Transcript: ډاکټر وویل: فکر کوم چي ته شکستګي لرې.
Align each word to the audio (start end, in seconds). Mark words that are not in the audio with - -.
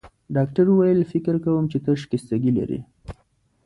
ډاکټر 0.35 0.65
وویل: 0.69 0.99
فکر 1.11 1.35
کوم 1.45 1.63
چي 1.71 1.77
ته 1.85 1.91
شکستګي 2.01 2.51
لرې. 2.57 2.79